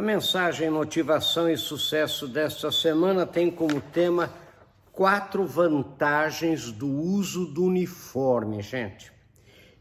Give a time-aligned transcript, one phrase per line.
[0.00, 4.32] A mensagem Motivação e Sucesso desta semana tem como tema
[4.90, 9.12] quatro vantagens do uso do uniforme, gente.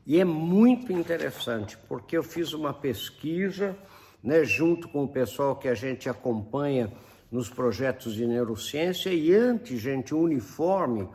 [0.05, 3.77] E é muito interessante, porque eu fiz uma pesquisa,
[4.21, 6.91] né, junto com o pessoal que a gente acompanha
[7.31, 11.07] nos projetos de neurociência, e antes, gente, o uniforme,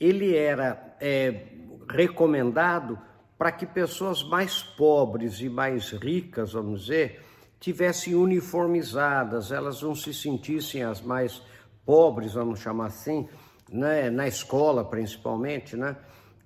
[0.00, 1.46] ele era é,
[1.88, 2.98] recomendado
[3.38, 7.20] para que pessoas mais pobres e mais ricas, vamos dizer,
[7.62, 11.40] tivessem uniformizadas, elas não se sentissem as mais
[11.86, 13.28] pobres, vamos chamar assim,
[13.70, 15.96] né, na escola principalmente, né,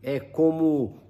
[0.03, 1.01] é, como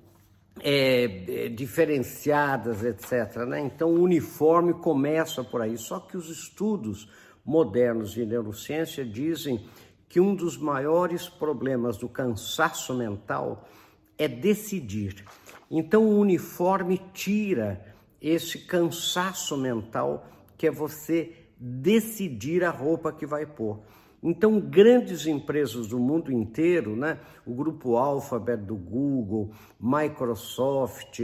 [0.63, 3.45] é, é, diferenciadas, etc.
[3.49, 3.61] Né?
[3.63, 5.77] Então, o uniforme começa por aí.
[5.77, 7.11] Só que os estudos
[7.45, 9.69] modernos de neurociência dizem
[10.09, 13.69] que um dos maiores problemas do cansaço mental
[14.17, 15.25] é decidir.
[15.69, 17.96] Então, o uniforme tira
[18.29, 20.27] esse cansaço mental
[20.57, 23.79] que é você decidir a roupa que vai pôr.
[24.23, 27.21] Então, grandes empresas do mundo inteiro, né?
[27.47, 31.21] o grupo Alphabet do Google, Microsoft,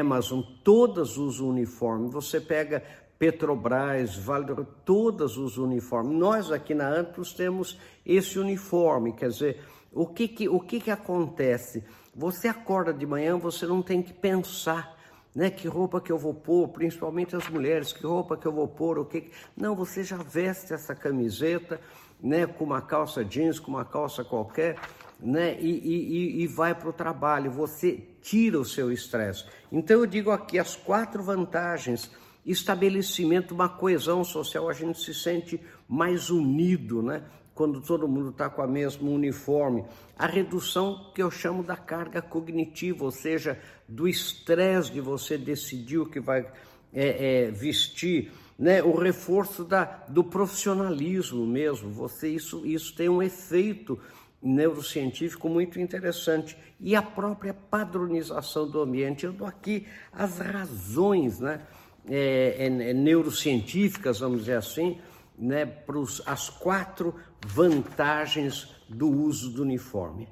[0.00, 2.08] Amazon, todas usam uniforme.
[2.10, 2.82] Você pega
[3.18, 6.14] Petrobras, Vale todas usam uniforme.
[6.14, 9.60] Nós aqui na Amplos temos esse uniforme, quer dizer,
[9.92, 11.84] o que que, o que que acontece?
[12.14, 14.95] Você acorda de manhã, você não tem que pensar
[15.36, 15.50] né?
[15.50, 18.98] Que roupa que eu vou pôr, principalmente as mulheres, que roupa que eu vou pôr,
[18.98, 19.30] o que.
[19.54, 21.78] Não, você já veste essa camiseta,
[22.18, 22.46] né?
[22.46, 24.78] Com uma calça jeans, com uma calça qualquer,
[25.20, 25.60] né?
[25.60, 27.50] E, e, e vai para o trabalho.
[27.50, 29.44] Você tira o seu estresse.
[29.70, 32.10] Então eu digo aqui as quatro vantagens
[32.46, 37.24] estabelecimento, uma coesão social, a gente se sente mais unido, né?
[37.56, 39.82] Quando todo mundo está com a mesma uniforme.
[40.16, 45.98] A redução que eu chamo da carga cognitiva, ou seja, do estresse de você decidir
[45.98, 46.46] o que vai
[46.92, 48.82] é, é, vestir, né?
[48.82, 51.90] o reforço da, do profissionalismo mesmo.
[51.92, 53.98] Você isso, isso tem um efeito
[54.42, 59.24] neurocientífico muito interessante e a própria padronização do ambiente.
[59.24, 61.62] Eu dou aqui as razões, né?
[62.08, 64.96] É, é, é neurocientíficas, vamos dizer assim,
[65.38, 65.82] né,
[66.24, 67.14] as quatro
[67.46, 70.28] vantagens do uso do uniforme.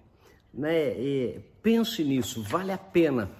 [0.52, 0.98] Né?
[0.98, 3.30] E pense nisso, vale a pena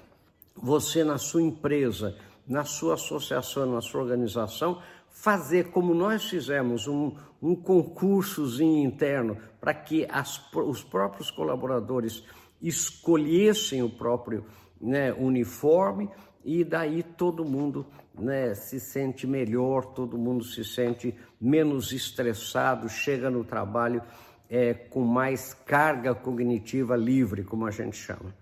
[0.55, 2.17] você na sua empresa,
[2.47, 4.81] na sua associação, na sua organização,
[5.11, 12.25] fazer como nós fizemos um, um concursozinho interno para que as, os próprios colaboradores
[12.61, 14.45] escolhessem o próprio
[14.81, 16.11] né, uniforme
[16.45, 23.31] e daí todo mundo né, se sente melhor, todo mundo se sente menos estressado, chega
[23.31, 24.03] no trabalho
[24.49, 28.35] é, com mais carga cognitiva livre, como a gente chama.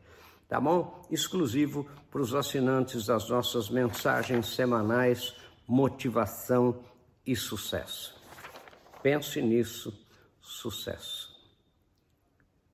[0.49, 1.03] Tá bom?
[1.11, 5.35] Exclusivo para os assinantes das nossas mensagens semanais,
[5.67, 6.81] motivação
[7.27, 8.21] e sucesso.
[9.03, 9.99] Pense nisso,
[10.41, 11.32] sucesso.